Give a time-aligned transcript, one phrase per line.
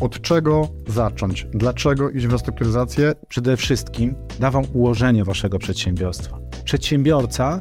[0.00, 1.46] Od czego zacząć?
[1.54, 3.12] Dlaczego iść w restrukturyzację?
[3.28, 6.38] Przede wszystkim da Wam ułożenie Waszego przedsiębiorstwa.
[6.64, 7.60] Przedsiębiorca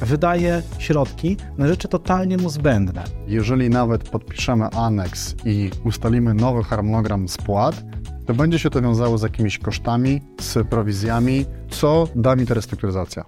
[0.00, 3.04] wydaje środki na rzeczy totalnie mu zbędne.
[3.26, 7.84] Jeżeli nawet podpiszemy aneks i ustalimy nowy harmonogram spłat,
[8.26, 11.44] to będzie się to wiązało z jakimiś kosztami, z prowizjami.
[11.70, 13.24] Co da mi ta restrukturyzacja?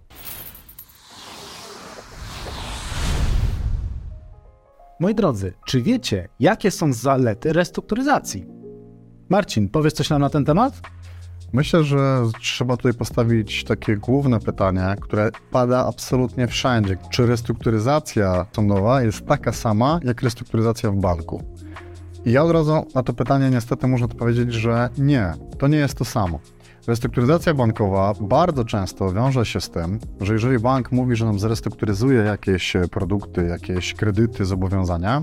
[5.00, 8.46] Moi drodzy, czy wiecie, jakie są zalety restrukturyzacji?
[9.28, 10.80] Marcin, powiesz coś nam na ten temat?
[11.52, 16.96] Myślę, że trzeba tutaj postawić takie główne pytanie, które pada absolutnie wszędzie.
[17.10, 21.42] Czy restrukturyzacja sądowa jest taka sama jak restrukturyzacja w banku?
[22.24, 25.98] I ja od razu na to pytanie niestety muszę odpowiedzieć, że nie, to nie jest
[25.98, 26.40] to samo.
[26.86, 32.20] Restrukturyzacja bankowa bardzo często wiąże się z tym, że jeżeli bank mówi, że nam zrestrukturyzuje
[32.20, 35.22] jakieś produkty, jakieś kredyty, zobowiązania,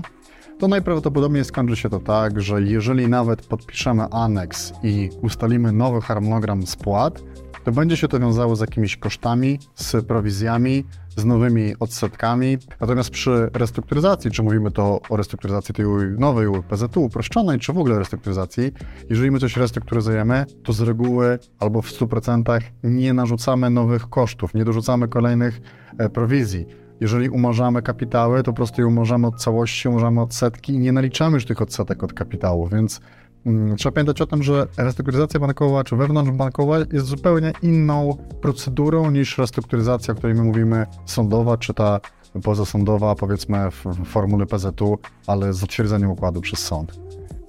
[0.58, 6.66] to najprawdopodobniej skończy się to tak, że jeżeli nawet podpiszemy aneks i ustalimy nowy harmonogram
[6.66, 7.22] spłat,
[7.64, 10.84] to będzie się to wiązało z jakimiś kosztami, z prowizjami,
[11.16, 12.58] z nowymi odsetkami.
[12.80, 15.86] Natomiast przy restrukturyzacji, czy mówimy to o restrukturyzacji tej
[16.18, 18.72] nowej PZU uproszczonej, czy w ogóle restrukturyzacji,
[19.10, 24.64] jeżeli my coś restrukturyzujemy, to z reguły albo w 100% nie narzucamy nowych kosztów, nie
[24.64, 25.60] dorzucamy kolejnych
[25.98, 26.81] e, prowizji.
[27.02, 31.34] Jeżeli umarzamy kapitały, to po prostu je umarzamy od całości, umarzamy odsetki i nie naliczamy
[31.34, 33.00] już tych odsetek od kapitału, więc
[33.46, 39.38] mm, Trzeba pamiętać o tym, że restrukturyzacja bankowa czy wewnątrzbankowa jest zupełnie inną procedurą niż
[39.38, 42.00] restrukturyzacja, o której my mówimy, sądowa czy ta
[42.42, 47.00] pozasądowa, powiedzmy w formule PZU, ale z zatwierdzeniem układu przez sąd.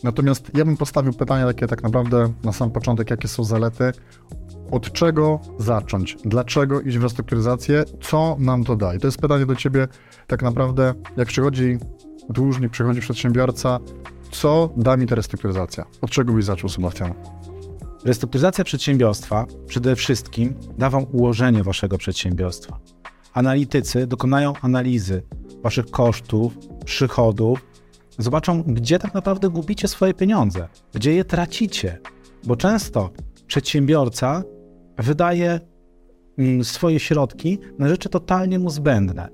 [0.04, 3.92] Natomiast ja bym postawił pytanie takie tak naprawdę na sam początek, jakie są zalety
[4.74, 6.18] od czego zacząć?
[6.26, 7.84] Dlaczego iść w restrukturyzację?
[8.02, 8.96] Co nam to da?
[8.96, 9.88] I to jest pytanie do Ciebie
[10.28, 11.78] tak naprawdę, jak przychodzi
[12.30, 13.80] dłużnik, przychodzi przedsiębiorca,
[14.32, 15.86] co da mi ta restrukturyzacja?
[16.02, 17.14] Od czego byś zaczął, Sebastian?
[18.06, 22.80] Restrukturyzacja przedsiębiorstwa przede wszystkim da Wam ułożenie Waszego przedsiębiorstwa.
[23.34, 25.24] Analitycy dokonają analizy
[25.64, 27.60] Waszych kosztów, przychodów,
[28.18, 32.00] zobaczą, gdzie tak naprawdę gubicie swoje pieniądze, gdzie je tracicie,
[32.44, 33.10] bo często
[33.48, 34.44] przedsiębiorca
[34.98, 35.60] wydaje
[36.38, 39.30] mm, swoje środki na rzeczy totalnie mu zbędne.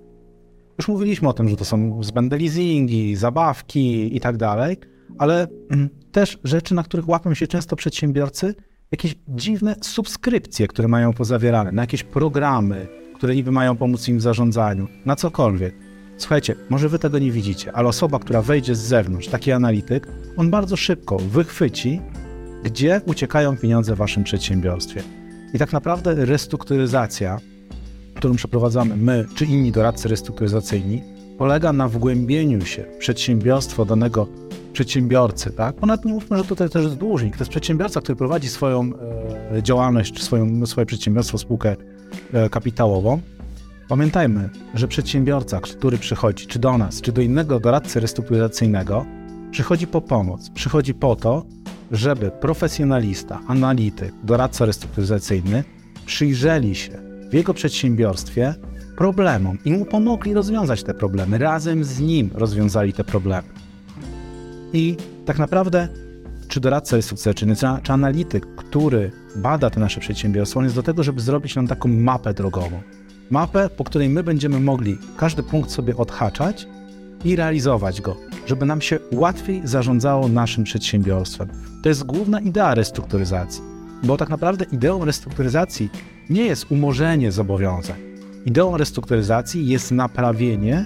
[0.78, 4.78] Już mówiliśmy o tym, że to są zbędne leasingi, zabawki i tak dalej,
[5.18, 8.56] ale mm, też rzeczy, na których łapią się często przedsiębiorcy,
[8.92, 14.22] jakieś dziwne subskrypcje, które mają pozawierane, na jakieś programy, które niby mają pomóc im w
[14.22, 15.76] zarządzaniu, na cokolwiek.
[16.18, 20.50] Słuchajcie, może wy tego nie widzicie, ale osoba, która wejdzie z zewnątrz, taki analityk, on
[20.50, 22.02] bardzo szybko wychwyci,
[22.64, 25.04] gdzie uciekają pieniądze w waszym przedsiębiorstwie.
[25.54, 27.40] I tak naprawdę restrukturyzacja,
[28.16, 31.04] którą przeprowadzamy my czy inni doradcy restrukturyzacyjni,
[31.38, 34.28] polega na wgłębieniu się w przedsiębiorstwo danego
[34.74, 35.76] przedsiębiorcy, tak?
[35.76, 37.38] Ponad nie mówmy, że tutaj też jest dłużnik.
[37.38, 38.92] To jest przedsiębiorca, który prowadzi swoją
[39.52, 41.76] e, działalność, czy swoją, swoje przedsiębiorstwo, spółkę
[42.34, 43.22] e, kapitałową.
[43.88, 49.06] Pamiętajmy, że przedsiębiorca, który przychodzi czy do nas, czy do innego doradcy restrukturyzacyjnego,
[49.52, 51.46] przychodzi po pomoc, przychodzi po to,
[51.92, 55.64] żeby profesjonalista, analityk, doradca restrukturyzacyjny
[56.06, 56.92] przyjrzeli się
[57.30, 58.56] w jego przedsiębiorstwie
[58.98, 61.38] problemom i mu pomogli rozwiązać te problemy.
[61.38, 63.48] Razem z nim rozwiązali te problemy.
[64.74, 65.88] I tak naprawdę,
[66.48, 71.04] czy doradca restrukturyzacyjny, czy, czy analityk, który bada te nasze przedsiębiorstwo, on jest do tego,
[71.04, 72.82] żeby zrobić nam taką mapę drogową.
[73.30, 76.68] Mapę, po której my będziemy mogli każdy punkt sobie odhaczać
[77.24, 78.18] i realizować go,
[78.50, 81.50] żeby nam się łatwiej zarządzało naszym przedsiębiorstwem.
[81.84, 83.62] To jest główna idea restrukturyzacji,
[84.04, 85.90] bo tak naprawdę ideą restrukturyzacji
[86.30, 87.96] nie jest umorzenie zobowiązań.
[88.46, 90.86] Ideą restrukturyzacji jest naprawienie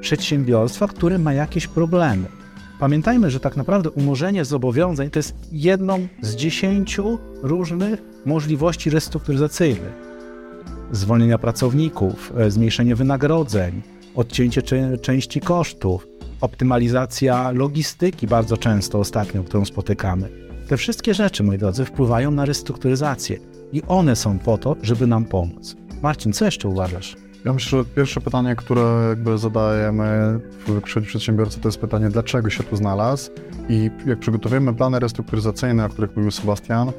[0.00, 2.24] przedsiębiorstwa, które ma jakieś problemy.
[2.80, 9.92] Pamiętajmy, że tak naprawdę umorzenie zobowiązań to jest jedną z dziesięciu różnych możliwości restrukturyzacyjnych.
[10.92, 13.82] Zwolnienia pracowników, e, zmniejszenie wynagrodzeń,
[14.14, 14.62] odcięcie
[15.02, 16.11] części kosztów,
[16.42, 20.28] optymalizacja logistyki bardzo często ostatnio, którą spotykamy.
[20.68, 23.38] Te wszystkie rzeczy, moi drodzy, wpływają na restrukturyzację
[23.72, 25.76] i one są po to, żeby nam pomóc.
[26.02, 27.16] Marcin, co jeszcze uważasz?
[27.44, 32.62] Ja myślę, że pierwsze pytanie, które jakby zadajemy w przedsiębiorcy, to jest pytanie, dlaczego się
[32.62, 33.30] tu znalazł
[33.68, 36.92] i jak przygotowujemy plany restrukturyzacyjne, o których mówił Sebastian,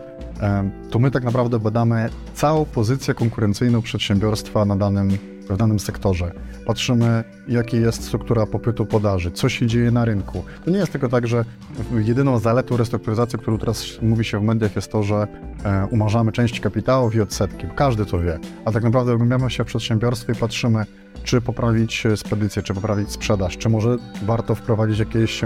[0.89, 5.17] to my tak naprawdę badamy całą pozycję konkurencyjną przedsiębiorstwa na danym
[5.49, 6.31] w danym sektorze.
[6.65, 10.43] Patrzymy, jaka jest struktura popytu, podaży, co się dzieje na rynku.
[10.65, 11.45] To nie jest tylko tak, że
[11.91, 15.27] jedyną zaletą restrukturyzacji, którą teraz mówi się w mediach, jest to, że
[15.65, 17.67] e, umarzamy część kapitałów i odsetki.
[17.75, 18.39] Każdy to wie.
[18.65, 20.85] A tak naprawdę oglądamy się w przedsiębiorstwie i patrzymy,
[21.23, 25.41] czy poprawić spedycję, czy poprawić sprzedaż, czy może warto wprowadzić jakieś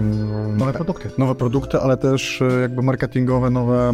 [0.57, 1.09] nowe produkty.
[1.17, 3.93] Nowe produkty, ale też e, jakby marketingowe, nowe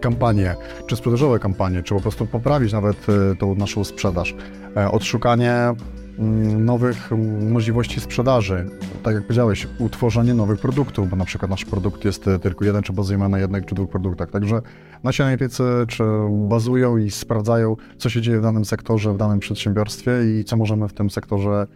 [0.00, 0.54] kampanie,
[0.86, 4.34] czy sprzedażowe kampanie, czy po prostu poprawić nawet e, tą naszą sprzedaż.
[4.76, 5.74] E, odszukanie
[6.18, 7.10] Mm, nowych
[7.50, 8.66] możliwości sprzedaży.
[9.02, 12.82] Tak jak powiedziałeś, utworzenie nowych produktów, bo na przykład nasz produkt jest e, tylko jeden,
[12.82, 14.30] czy bazujemy na jednych czy dwóch produktach.
[14.30, 14.62] Także
[15.04, 20.12] nasi analitycy czy bazują i sprawdzają, co się dzieje w danym sektorze, w danym przedsiębiorstwie
[20.40, 21.66] i co możemy w tym sektorze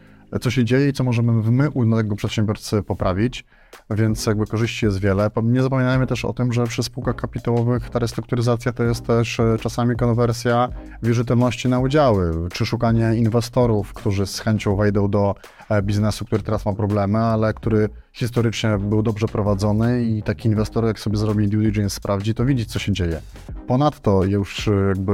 [0.41, 3.45] co się dzieje i co możemy my u danego przedsiębiorcy poprawić,
[3.91, 5.31] więc jakby korzyści jest wiele.
[5.43, 9.57] Nie zapominajmy też o tym, że przy spółkach kapitałowych ta restrukturyzacja to jest też e,
[9.61, 10.69] czasami konwersja
[11.03, 15.35] wierzytelności na udziały, czy szukanie inwestorów, którzy z chęcią wejdą do
[15.69, 20.85] e, biznesu, który teraz ma problemy, ale który historycznie był dobrze prowadzony i taki inwestor,
[20.85, 23.21] jak sobie zrobi due diligence, sprawdzi, to widzi, co się dzieje.
[23.67, 25.13] Ponadto już e, jakby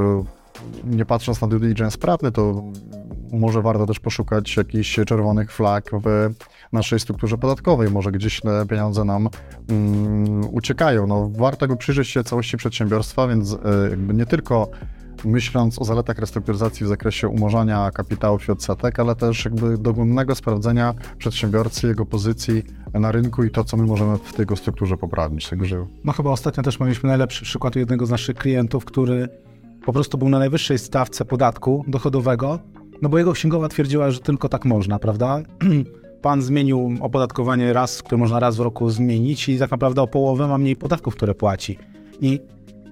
[0.83, 2.63] nie patrząc na due diligence prawny, to
[3.31, 6.29] może warto też poszukać jakichś czerwonych flag w
[6.71, 7.91] naszej strukturze podatkowej.
[7.91, 9.29] Może gdzieś te pieniądze nam
[9.69, 11.07] um, uciekają.
[11.07, 13.57] No, warto jakby przyjrzeć się całości przedsiębiorstwa, więc y,
[13.89, 14.69] jakby nie tylko
[15.25, 20.93] myśląc o zaletach restrukturyzacji w zakresie umorzania kapitałów i odsetek, ale też jakby dogłębnego sprawdzenia
[21.17, 22.63] przedsiębiorcy, jego pozycji
[22.93, 25.49] na rynku i to, co my możemy w tego strukturze poprawić.
[25.49, 25.85] Także...
[26.03, 29.29] No chyba ostatnio też mieliśmy najlepszy przykład jednego z naszych klientów, który
[29.85, 32.59] po prostu był na najwyższej stawce podatku dochodowego,
[33.01, 35.41] no bo jego księgowa twierdziła, że tylko tak można, prawda?
[36.21, 40.47] Pan zmienił opodatkowanie raz, które można raz w roku zmienić i tak naprawdę o połowę
[40.47, 41.77] ma mniej podatków, które płaci.
[42.21, 42.39] I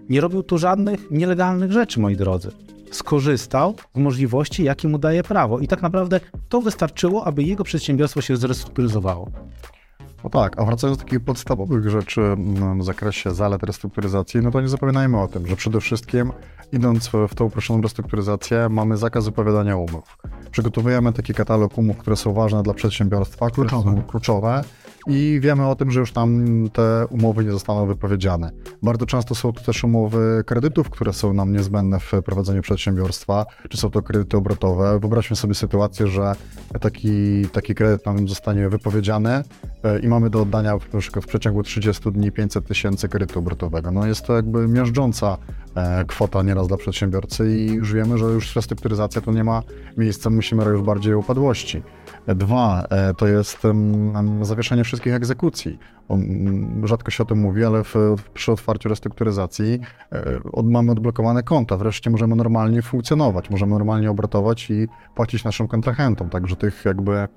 [0.09, 2.51] nie robił tu żadnych nielegalnych rzeczy, moi drodzy.
[2.91, 5.59] Skorzystał z możliwości, jakie mu daje prawo.
[5.59, 6.19] I tak naprawdę
[6.49, 9.31] to wystarczyło, aby jego przedsiębiorstwo się zrestrukturyzowało.
[10.25, 14.61] No tak, a wracając do takich podstawowych rzeczy mm, w zakresie zalet restrukturyzacji, no to
[14.61, 16.31] nie zapominajmy o tym, że przede wszystkim
[16.73, 20.17] idąc w tą uproszczoną restrukturyzację mamy zakaz wypowiadania umów.
[20.51, 23.95] Przygotowujemy taki katalog umów, które są ważne dla przedsiębiorstwa, które kluczowe.
[23.95, 24.63] są kluczowe
[25.07, 28.51] i wiemy o tym, że już tam te umowy nie zostaną wypowiedziane.
[28.83, 33.77] Bardzo często są to też umowy kredytów, które są nam niezbędne w prowadzeniu przedsiębiorstwa, czy
[33.77, 34.99] są to kredyty obrotowe.
[34.99, 36.35] Wyobraźmy sobie sytuację, że
[36.81, 39.43] taki, taki kredyt nam zostanie wypowiedziany
[39.83, 40.77] e, i mamy do oddania
[41.21, 43.91] w przeciągu 30 dni 500 tysięcy kredytu obrotowego.
[43.91, 45.37] No jest to jakby miażdżąca
[45.75, 49.61] e, kwota nieraz dla przedsiębiorcy i już wiemy, że już restrukturyzacja to nie ma
[49.97, 51.83] miejsca, musimy już bardziej upadłości.
[52.27, 53.61] Dwa, e, to jest
[54.41, 55.79] zawieszenie wszystkich egzekucji.
[56.83, 57.95] Rzadko się o tym mówi, ale w,
[58.33, 59.79] przy otwarciu restrukturyzacji
[60.11, 61.77] e, od, mamy odblokowane konta.
[61.77, 66.29] Wreszcie możemy normalnie funkcjonować, możemy normalnie obrotować i płacić naszym kontrahentom.
[66.29, 67.27] Także tych jakby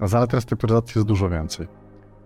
[0.00, 1.68] zalet restrukturyzacji jest dużo więcej.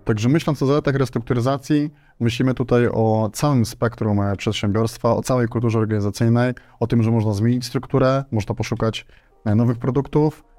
[0.04, 1.90] Także myśląc o zaletach restrukturyzacji,
[2.20, 7.32] myślimy tutaj o całym spektrum e, przedsiębiorstwa, o całej kulturze organizacyjnej, o tym, że można
[7.32, 9.06] zmienić strukturę, można poszukać
[9.44, 10.49] nowych produktów,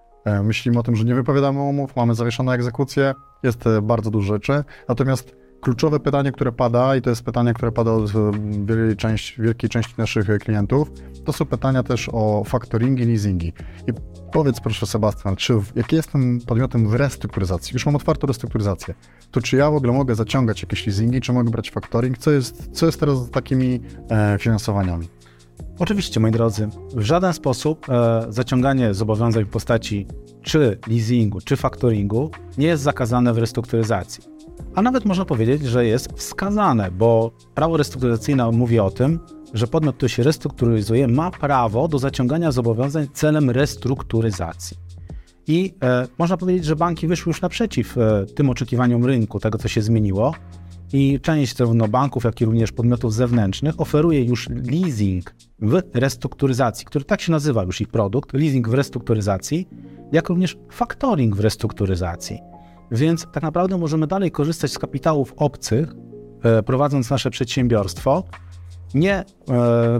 [0.43, 3.13] myślimy o tym, że nie wypowiadamy umów, mamy zawieszone egzekucje,
[3.43, 4.63] jest e, bardzo dużo rzeczy.
[4.87, 8.31] Natomiast kluczowe pytanie, które pada, i to jest pytanie, które pada od e,
[8.65, 10.91] wielkiej części, wielkiej części naszych klientów,
[11.25, 13.53] to są pytania też o faktoringi, leasingi.
[13.87, 13.93] I
[14.31, 18.93] powiedz proszę Sebastian, czy jak jestem podmiotem w restrukturyzacji, już mam otwartą restrukturyzację,
[19.31, 22.17] to czy ja w ogóle mogę zaciągać jakieś leasingi, czy mogę brać faktoring?
[22.17, 25.09] Co jest, co jest teraz z takimi e, finansowaniami?
[25.79, 30.07] Oczywiście, moi drodzy, w żaden sposób e, zaciąganie zobowiązań w postaci
[30.41, 34.23] czy leasingu, czy faktoringu nie jest zakazane w restrukturyzacji.
[34.75, 39.19] A nawet można powiedzieć, że jest wskazane, bo prawo restrukturyzacyjne mówi o tym,
[39.53, 44.77] że podmiot, który się restrukturyzuje, ma prawo do zaciągania zobowiązań celem restrukturyzacji.
[45.47, 49.67] I e, można powiedzieć, że banki wyszły już naprzeciw e, tym oczekiwaniom rynku, tego co
[49.67, 50.33] się zmieniło,
[50.93, 57.05] i część zarówno banków, jak i również podmiotów zewnętrznych oferuje już leasing w restrukturyzacji, który
[57.05, 59.67] tak się nazywa już ich produkt, leasing w restrukturyzacji,
[60.11, 62.39] jak również factoring w restrukturyzacji.
[62.91, 65.93] Więc tak naprawdę możemy dalej korzystać z kapitałów obcych,
[66.43, 68.23] e, prowadząc nasze przedsiębiorstwo,
[68.93, 69.23] nie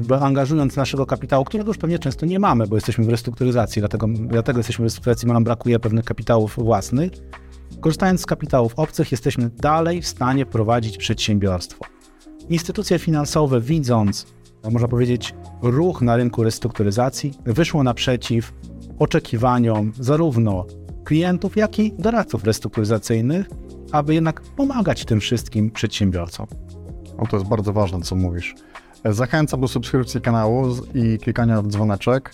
[0.09, 4.07] e, angażując naszego kapitału, którego już pewnie często nie mamy, bo jesteśmy w restrukturyzacji, dlatego,
[4.07, 7.11] dlatego jesteśmy w restrukturyzacji, bo nam brakuje pewnych kapitałów własnych,
[7.79, 11.85] Korzystając z kapitałów obcych, jesteśmy dalej w stanie prowadzić przedsiębiorstwo.
[12.49, 14.27] Instytucje finansowe, widząc,
[14.71, 18.53] można powiedzieć, ruch na rynku restrukturyzacji, wyszło naprzeciw
[18.99, 20.65] oczekiwaniom zarówno
[21.03, 23.49] klientów, jak i doradców restrukturyzacyjnych,
[23.91, 26.47] aby jednak pomagać tym wszystkim przedsiębiorcom.
[27.17, 28.55] O, to jest bardzo ważne, co mówisz.
[29.05, 32.33] Zachęcam do subskrypcji kanału i klikania w dzwoneczek.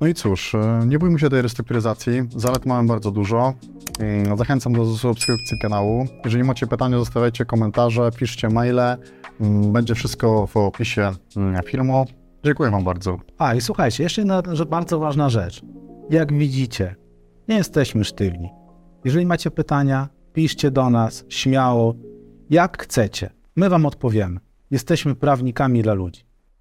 [0.00, 2.12] No i cóż, e, nie bójmy się tej restrukturyzacji.
[2.36, 3.54] Zalet mamy bardzo dużo.
[4.36, 6.06] Zachęcam do subskrypcji kanału.
[6.24, 8.96] Jeżeli macie pytania, zostawiajcie komentarze, piszcie maile.
[9.40, 12.06] Mm, Będzie wszystko w opisie mm, filmu.
[12.44, 13.18] Dziękuję Wam bardzo.
[13.38, 15.62] A i słuchajcie, jeszcze jedna bardzo ważna rzecz.
[16.10, 16.96] Jak widzicie,
[17.48, 18.48] nie jesteśmy sztywni.
[19.04, 21.94] Jeżeli macie pytania, piszcie do nas śmiało,
[22.50, 23.30] jak chcecie.
[23.56, 24.40] My Wam odpowiemy.
[24.70, 26.29] Jesteśmy prawnikami dla ludzi.